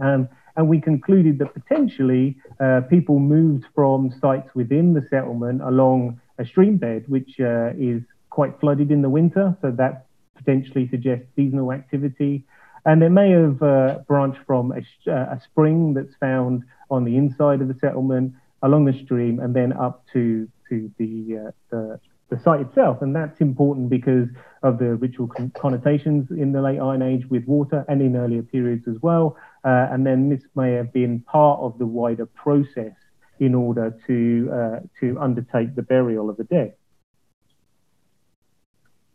Um, 0.01 0.29
and 0.55 0.69
we 0.69 0.79
concluded 0.79 1.39
that 1.39 1.53
potentially 1.53 2.37
uh, 2.59 2.81
people 2.89 3.19
moved 3.19 3.65
from 3.75 4.11
sites 4.21 4.49
within 4.55 4.93
the 4.93 5.05
settlement 5.09 5.61
along 5.61 6.21
a 6.37 6.45
stream 6.45 6.77
bed, 6.77 7.03
which 7.07 7.39
uh, 7.39 7.71
is 7.77 8.01
quite 8.29 8.59
flooded 8.61 8.91
in 8.91 9.01
the 9.01 9.09
winter. 9.09 9.57
So 9.61 9.71
that 9.71 10.05
potentially 10.37 10.87
suggests 10.89 11.25
seasonal 11.35 11.73
activity. 11.73 12.45
And 12.85 13.03
it 13.03 13.09
may 13.09 13.31
have 13.31 13.61
uh, 13.61 13.99
branched 14.07 14.39
from 14.47 14.71
a, 14.71 15.11
uh, 15.11 15.35
a 15.35 15.41
spring 15.43 15.93
that's 15.93 16.15
found 16.15 16.63
on 16.89 17.03
the 17.03 17.17
inside 17.17 17.61
of 17.61 17.67
the 17.67 17.75
settlement 17.79 18.33
along 18.61 18.85
the 18.85 18.93
stream 19.03 19.39
and 19.39 19.55
then 19.55 19.73
up 19.73 20.05
to 20.13 20.47
to 20.69 20.91
the 20.97 21.47
uh, 21.47 21.51
the, 21.69 21.99
the 22.29 22.39
site 22.43 22.61
itself. 22.61 23.01
And 23.01 23.15
that's 23.15 23.39
important 23.41 23.89
because 23.89 24.27
of 24.61 24.77
the 24.77 24.95
ritual 24.95 25.27
con- 25.27 25.51
connotations 25.55 26.29
in 26.31 26.51
the 26.51 26.61
late 26.61 26.79
Iron 26.79 27.01
Age 27.01 27.25
with 27.29 27.45
water 27.45 27.85
and 27.87 28.01
in 28.01 28.15
earlier 28.15 28.43
periods 28.43 28.87
as 28.87 28.97
well. 29.01 29.37
Uh, 29.63 29.87
and 29.91 30.05
then 30.05 30.29
this 30.29 30.43
may 30.55 30.73
have 30.73 30.93
been 30.93 31.21
part 31.21 31.59
of 31.59 31.77
the 31.79 31.85
wider 31.85 32.25
process 32.25 32.93
in 33.39 33.55
order 33.55 33.97
to 34.07 34.49
uh, 34.53 34.79
to 34.99 35.19
undertake 35.19 35.75
the 35.75 35.81
burial 35.81 36.29
of 36.29 36.37
the 36.37 36.43
dead. 36.43 36.73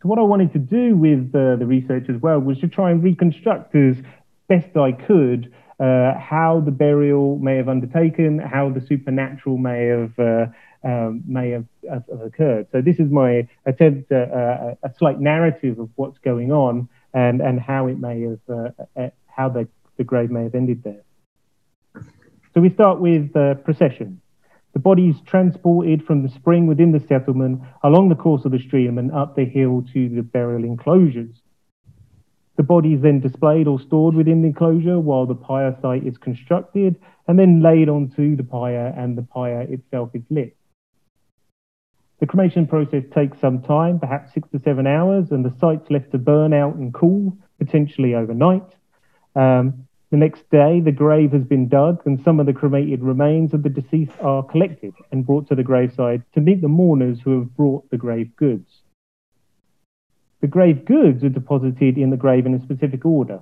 So 0.01 0.09
what 0.09 0.19
I 0.19 0.23
wanted 0.23 0.53
to 0.53 0.59
do 0.59 0.95
with 0.95 1.31
the 1.31 1.57
research 1.65 2.09
as 2.09 2.21
well 2.21 2.39
was 2.39 2.59
to 2.59 2.67
try 2.67 2.91
and 2.91 3.03
reconstruct 3.03 3.73
as 3.75 3.97
best 4.47 4.75
I 4.77 4.91
could 4.91 5.51
uh, 5.79 6.17
how 6.17 6.61
the 6.63 6.71
burial 6.71 7.37
may 7.39 7.57
have 7.57 7.67
undertaken, 7.67 8.39
how 8.39 8.69
the 8.69 8.81
supernatural 8.81 9.57
may 9.57 9.87
have 9.87 10.19
uh, 10.19 10.45
um, 10.83 11.23
may 11.27 11.49
have, 11.49 11.65
have, 11.89 12.03
occurred. 12.21 12.67
So 12.71 12.81
this 12.81 12.99
is 12.99 13.09
my 13.09 13.47
attempt 13.65 14.11
at 14.11 14.31
uh, 14.31 14.75
a 14.83 14.93
slight 14.97 15.19
narrative 15.19 15.79
of 15.79 15.89
what's 15.95 16.19
going 16.19 16.51
on 16.51 16.87
and 17.13 17.41
and 17.41 17.59
how 17.59 17.87
it 17.87 17.99
may 17.99 18.21
have 18.21 18.39
uh, 18.49 18.69
uh, 18.95 19.09
how 19.27 19.49
the 19.49 19.67
the 19.97 20.03
grave 20.03 20.31
may 20.31 20.43
have 20.43 20.55
ended 20.55 20.83
there. 20.83 21.03
So 22.53 22.61
we 22.61 22.69
start 22.69 23.01
with 23.01 23.33
the 23.33 23.59
procession. 23.65 24.21
The 24.73 24.79
body 24.79 25.09
is 25.09 25.15
transported 25.25 26.03
from 26.03 26.23
the 26.23 26.29
spring 26.29 26.67
within 26.67 26.91
the 26.91 26.99
settlement 27.07 27.61
along 27.83 28.09
the 28.09 28.15
course 28.15 28.45
of 28.45 28.51
the 28.51 28.59
stream 28.59 28.97
and 28.97 29.11
up 29.11 29.35
the 29.35 29.45
hill 29.45 29.85
to 29.93 30.09
the 30.09 30.21
burial 30.21 30.63
enclosures. 30.63 31.35
The 32.57 32.63
body 32.63 32.93
is 32.93 33.01
then 33.01 33.19
displayed 33.19 33.67
or 33.67 33.79
stored 33.79 34.15
within 34.15 34.41
the 34.41 34.47
enclosure 34.47 34.99
while 34.99 35.25
the 35.25 35.35
pyre 35.35 35.77
site 35.81 36.05
is 36.05 36.17
constructed 36.17 36.95
and 37.27 37.37
then 37.37 37.61
laid 37.61 37.89
onto 37.89 38.35
the 38.35 38.43
pyre 38.43 38.93
and 38.97 39.17
the 39.17 39.23
pyre 39.23 39.61
itself 39.61 40.11
is 40.13 40.23
lit. 40.29 40.55
The 42.19 42.27
cremation 42.27 42.65
process 42.65 43.03
takes 43.13 43.39
some 43.39 43.61
time, 43.61 43.99
perhaps 43.99 44.33
six 44.33 44.47
to 44.51 44.59
seven 44.59 44.87
hours, 44.87 45.31
and 45.31 45.43
the 45.43 45.53
site's 45.59 45.91
left 45.91 46.11
to 46.11 46.17
burn 46.17 46.53
out 46.53 46.75
and 46.75 46.93
cool, 46.93 47.37
potentially 47.59 48.15
overnight. 48.15 48.63
Um, 49.35 49.85
the 50.11 50.17
next 50.17 50.49
day, 50.49 50.79
the 50.79 50.93
grave 50.93 51.33
has 51.33 51.43
been 51.43 51.67
dug, 51.67 52.01
and 52.05 52.21
some 52.23 52.39
of 52.39 52.45
the 52.45 52.53
cremated 52.53 53.03
remains 53.03 53.53
of 53.53 53.63
the 53.63 53.69
deceased 53.69 54.13
are 54.21 54.43
collected 54.43 54.93
and 55.11 55.25
brought 55.25 55.49
to 55.49 55.55
the 55.55 55.63
graveside 55.63 56.23
to 56.33 56.41
meet 56.41 56.61
the 56.61 56.69
mourners 56.69 57.19
who 57.19 57.39
have 57.39 57.55
brought 57.57 57.89
the 57.89 57.97
grave 57.97 58.33
goods. 58.37 58.81
The 60.45 60.51
grave 60.51 60.85
goods 60.85 61.23
are 61.23 61.29
deposited 61.29 61.97
in 61.97 62.11
the 62.11 62.17
grave 62.17 62.45
in 62.45 62.53
a 62.53 62.61
specific 62.61 63.03
order. 63.03 63.39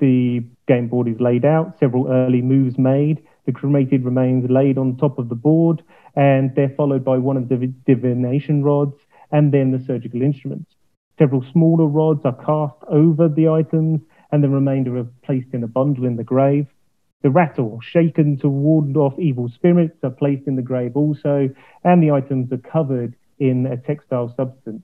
The 0.00 0.42
game 0.66 0.88
board 0.88 1.06
is 1.06 1.20
laid 1.20 1.44
out, 1.44 1.78
several 1.78 2.08
early 2.08 2.42
moves 2.42 2.76
made, 2.76 3.22
the 3.46 3.52
cremated 3.52 4.04
remains 4.04 4.50
laid 4.50 4.76
on 4.76 4.96
top 4.96 5.20
of 5.20 5.28
the 5.28 5.36
board, 5.36 5.80
and 6.16 6.52
they're 6.56 6.74
followed 6.76 7.04
by 7.04 7.18
one 7.18 7.36
of 7.36 7.48
the 7.48 7.72
divination 7.86 8.64
rods 8.64 8.96
and 9.30 9.54
then 9.54 9.70
the 9.70 9.78
surgical 9.78 10.22
instruments. 10.22 10.74
Several 11.20 11.44
smaller 11.52 11.86
rods 11.86 12.24
are 12.24 12.44
cast 12.44 12.82
over 12.88 13.28
the 13.28 13.48
items, 13.48 14.00
and 14.32 14.42
the 14.42 14.48
remainder 14.48 14.98
are 14.98 15.06
placed 15.22 15.54
in 15.54 15.62
a 15.62 15.68
bundle 15.68 16.04
in 16.04 16.16
the 16.16 16.24
grave. 16.24 16.66
The 17.22 17.30
rattle, 17.30 17.78
shaken 17.80 18.38
to 18.38 18.48
ward 18.48 18.96
off 18.96 19.16
evil 19.20 19.48
spirits, 19.48 20.02
are 20.02 20.10
placed 20.10 20.48
in 20.48 20.56
the 20.56 20.62
grave 20.62 20.96
also, 20.96 21.48
and 21.84 22.02
the 22.02 22.10
items 22.10 22.50
are 22.50 22.58
covered 22.58 23.14
in 23.38 23.66
a 23.66 23.76
textile 23.76 24.34
substance. 24.36 24.82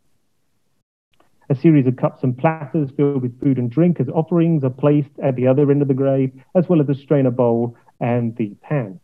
A 1.49 1.55
series 1.55 1.87
of 1.87 1.97
cups 1.97 2.25
and 2.25 2.37
platters 2.37 2.91
filled 2.97 3.23
with 3.23 3.41
food 3.41 3.59
and 3.59 3.71
drink 3.71 4.01
as 4.01 4.09
offerings 4.09 4.65
are 4.65 4.71
placed 4.71 5.17
at 5.23 5.37
the 5.37 5.47
other 5.47 5.71
end 5.71 5.81
of 5.81 5.89
the 5.89 5.95
grave, 5.95 6.33
as 6.57 6.69
well 6.69 6.81
as 6.81 6.89
the 6.89 6.95
strainer 6.95 7.31
bowl 7.31 7.77
and 8.01 8.37
the 8.37 8.57
pan. 8.63 8.99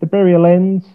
The 0.00 0.06
burial 0.06 0.46
ends. 0.46 0.86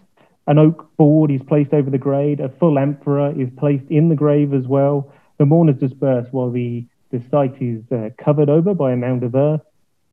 An 0.47 0.57
oak 0.57 0.89
board 0.97 1.29
is 1.29 1.41
placed 1.43 1.73
over 1.73 1.91
the 1.91 1.99
grave. 1.99 2.39
A 2.39 2.49
full 2.49 2.79
amphora 2.79 3.35
is 3.37 3.49
placed 3.55 3.85
in 3.91 4.09
the 4.09 4.15
grave 4.15 4.51
as 4.51 4.65
well. 4.65 5.13
The 5.37 5.45
mourners 5.45 5.77
disperse 5.77 6.27
while 6.31 6.49
the, 6.49 6.87
the 7.11 7.21
site 7.29 7.61
is 7.61 7.83
uh, 7.91 8.09
covered 8.17 8.49
over 8.49 8.73
by 8.73 8.93
a 8.93 8.97
mound 8.97 9.23
of 9.23 9.35
earth. 9.35 9.61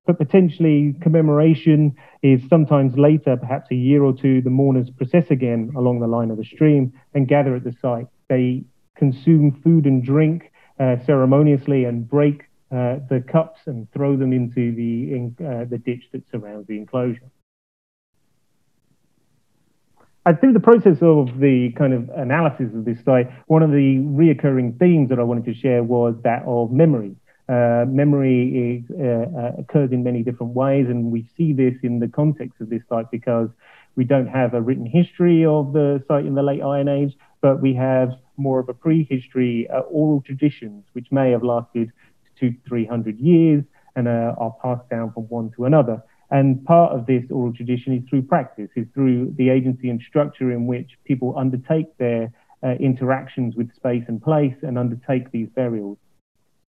But 0.07 0.19
potentially, 0.19 0.95
commemoration 1.01 1.97
is 2.23 2.43
sometimes 2.49 2.99
later, 2.99 3.37
perhaps 3.37 3.71
a 3.71 3.75
year 3.75 4.05
or 4.05 4.13
two, 4.13 4.43
the 4.43 4.51
mourners 4.51 4.91
process 4.91 5.31
again 5.31 5.73
along 5.75 6.01
the 6.01 6.07
line 6.07 6.31
of 6.31 6.37
the 6.37 6.45
stream 6.45 6.93
and 7.15 7.27
gather 7.27 7.57
at 7.57 7.65
the 7.65 7.75
site. 7.81 8.07
They 8.29 8.65
consume 8.97 9.61
food 9.63 9.87
and 9.87 10.05
drink 10.05 10.53
uh, 10.81 10.97
ceremoniously 11.05 11.85
and 11.85 12.09
break 12.09 12.43
uh, 12.71 12.97
the 13.09 13.25
cups 13.31 13.61
and 13.67 13.91
throw 13.93 14.17
them 14.17 14.33
into 14.33 14.75
the, 14.75 15.15
in, 15.15 15.37
uh, 15.41 15.65
the 15.69 15.79
ditch 15.79 16.05
that 16.13 16.23
surrounds 16.31 16.67
the 16.67 16.77
enclosure. 16.77 17.31
And 20.25 20.41
through 20.41 20.55
the 20.55 20.61
process 20.61 20.99
of 21.03 21.39
the 21.39 21.73
kind 21.79 21.95
of 21.95 22.09
analysis 22.09 22.75
of 22.75 22.85
this 22.85 22.99
site, 23.05 23.31
one 23.47 23.63
of 23.63 23.71
the 23.71 23.99
reoccurring 23.99 24.77
themes 24.81 25.09
that 25.11 25.21
I 25.21 25.23
wanted 25.23 25.45
to 25.45 25.55
share 25.55 25.85
was 25.85 26.17
that 26.25 26.43
of 26.47 26.73
memory. 26.73 27.15
Uh, 27.49 27.85
memory 27.87 28.83
is, 28.83 28.97
uh, 28.99 29.39
uh, 29.39 29.53
occurs 29.61 29.93
in 29.93 30.03
many 30.03 30.25
different 30.25 30.53
ways, 30.53 30.87
and 30.89 31.13
we 31.13 31.25
see 31.37 31.53
this 31.53 31.75
in 31.85 32.01
the 32.01 32.09
context 32.09 32.61
of 32.61 32.69
this 32.69 32.83
site 32.89 33.09
because 33.13 33.49
we 33.95 34.05
don't 34.05 34.27
have 34.27 34.53
a 34.55 34.61
written 34.61 34.85
history 34.85 35.45
of 35.47 35.73
the 35.73 36.03
site 36.09 36.27
in 36.27 36.35
the 36.35 36.43
late 36.43 36.61
Iron 36.61 36.89
Age, 36.89 37.17
but 37.41 37.63
we 37.63 37.73
have 37.75 38.11
more 38.37 38.59
of 38.61 38.69
a 38.69 38.75
prehistory 38.75 39.69
uh, 39.69 39.81
oral 39.81 40.23
traditions, 40.23 40.85
which 40.93 41.09
may 41.11 41.31
have 41.31 41.43
lasted 41.43 41.93
two, 42.39 42.55
three 42.69 42.87
hundred 42.87 43.19
years 43.19 43.65
and 43.95 44.07
uh, 44.09 44.35
are 44.39 44.55
passed 44.63 44.89
down 44.91 45.13
from 45.13 45.25
one 45.25 45.51
to 45.57 45.65
another. 45.65 46.03
And 46.31 46.65
part 46.65 46.93
of 46.93 47.07
this 47.07 47.25
oral 47.31 47.53
tradition 47.53 47.93
is 47.95 48.03
through 48.09 48.23
practice, 48.23 48.71
is 48.77 48.87
through 48.95 49.35
the 49.37 49.49
agency 49.49 49.89
and 49.91 50.01
structure 50.03 50.51
in 50.51 50.67
which 50.67 50.91
people 51.05 51.35
undertake 51.37 51.97
their 51.99 52.33
uh, 52.63 52.71
interactions 52.81 53.55
with 53.55 53.75
space 53.75 54.05
and 54.09 54.21
place 54.21 54.57
and 54.63 54.79
undertake 54.79 55.31
these 55.31 55.49
burials. 55.55 55.99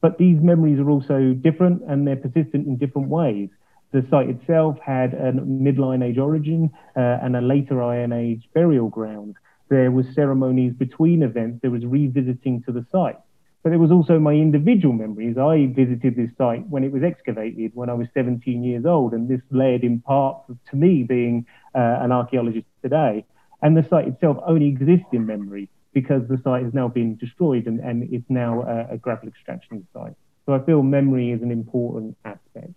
But 0.00 0.16
these 0.16 0.38
memories 0.40 0.78
are 0.78 0.88
also 0.88 1.34
different 1.34 1.82
and 1.88 2.06
they're 2.06 2.16
persistent 2.16 2.66
in 2.68 2.76
different 2.76 3.08
ways. 3.08 3.48
The 3.90 4.06
site 4.10 4.28
itself 4.28 4.78
had 4.84 5.14
a 5.14 5.32
Mid 5.32 5.80
Iron 5.80 6.02
Age 6.02 6.18
origin 6.18 6.70
uh, 6.94 7.00
and 7.22 7.34
a 7.34 7.40
later 7.40 7.82
Iron 7.82 8.12
Age 8.12 8.48
burial 8.54 8.88
ground. 8.88 9.34
There 9.68 9.90
was 9.90 10.06
ceremonies 10.14 10.72
between 10.72 11.22
events. 11.22 11.60
There 11.62 11.70
was 11.70 11.84
revisiting 11.84 12.62
to 12.64 12.72
the 12.72 12.86
site. 12.90 13.18
But 13.62 13.70
there 13.70 13.78
was 13.78 13.90
also 13.90 14.18
my 14.18 14.32
individual 14.32 14.94
memories. 14.94 15.36
I 15.36 15.66
visited 15.66 16.16
this 16.16 16.30
site 16.38 16.66
when 16.68 16.84
it 16.84 16.92
was 16.92 17.02
excavated 17.02 17.72
when 17.74 17.90
I 17.90 17.94
was 17.94 18.06
17 18.14 18.62
years 18.62 18.86
old, 18.86 19.12
and 19.12 19.28
this 19.28 19.40
led 19.50 19.82
in 19.82 20.00
part 20.00 20.42
to 20.70 20.76
me 20.76 21.02
being 21.02 21.44
uh, 21.74 21.98
an 22.00 22.12
archaeologist 22.12 22.66
today. 22.82 23.24
And 23.60 23.76
the 23.76 23.86
site 23.90 24.06
itself 24.06 24.38
only 24.46 24.68
exists 24.68 25.08
in 25.12 25.26
memory 25.26 25.68
because 25.92 26.22
the 26.28 26.40
site 26.44 26.62
has 26.62 26.72
now 26.72 26.86
been 26.86 27.16
destroyed 27.16 27.66
and, 27.66 27.80
and 27.80 28.08
it's 28.12 28.28
now 28.28 28.62
a, 28.62 28.94
a 28.94 28.98
gravel 28.98 29.28
extraction 29.28 29.86
site. 29.92 30.14
So 30.46 30.54
I 30.54 30.60
feel 30.64 30.82
memory 30.82 31.32
is 31.32 31.42
an 31.42 31.50
important 31.50 32.16
aspect. 32.24 32.72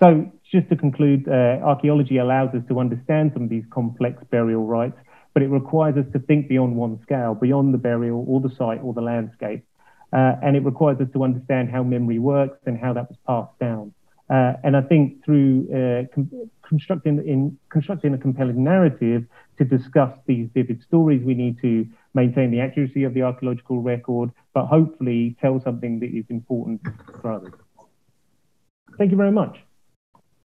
So 0.00 0.30
just 0.50 0.68
to 0.70 0.76
conclude, 0.76 1.28
uh, 1.28 1.64
archaeology 1.64 2.18
allows 2.18 2.54
us 2.54 2.62
to 2.68 2.78
understand 2.78 3.32
some 3.34 3.44
of 3.44 3.48
these 3.48 3.64
complex 3.70 4.22
burial 4.30 4.66
rites 4.66 4.98
but 5.38 5.44
it 5.44 5.50
requires 5.50 5.96
us 5.96 6.12
to 6.12 6.18
think 6.18 6.48
beyond 6.48 6.74
one 6.74 7.00
scale, 7.02 7.32
beyond 7.32 7.72
the 7.72 7.78
burial 7.78 8.24
or 8.26 8.40
the 8.40 8.52
site 8.56 8.80
or 8.82 8.92
the 8.92 9.00
landscape. 9.00 9.64
Uh, 10.12 10.32
and 10.42 10.56
it 10.56 10.64
requires 10.64 11.00
us 11.00 11.06
to 11.12 11.22
understand 11.22 11.70
how 11.70 11.80
memory 11.80 12.18
works 12.18 12.58
and 12.66 12.76
how 12.76 12.92
that 12.92 13.08
was 13.08 13.16
passed 13.24 13.56
down. 13.60 13.94
Uh, 14.28 14.54
and 14.64 14.76
I 14.76 14.80
think 14.80 15.24
through 15.24 15.68
uh, 15.70 16.12
com- 16.12 16.50
constructing, 16.68 17.18
in, 17.24 17.56
constructing 17.70 18.14
a 18.14 18.18
compelling 18.18 18.64
narrative 18.64 19.26
to 19.58 19.64
discuss 19.64 20.10
these 20.26 20.48
vivid 20.54 20.82
stories, 20.82 21.22
we 21.24 21.34
need 21.34 21.60
to 21.62 21.86
maintain 22.14 22.50
the 22.50 22.58
accuracy 22.58 23.04
of 23.04 23.14
the 23.14 23.22
archaeological 23.22 23.80
record, 23.80 24.32
but 24.54 24.66
hopefully 24.66 25.36
tell 25.40 25.60
something 25.62 26.00
that 26.00 26.06
is 26.06 26.24
important 26.30 26.80
for 27.20 27.30
others. 27.30 27.52
Thank 28.98 29.12
you 29.12 29.16
very 29.16 29.30
much. 29.30 29.56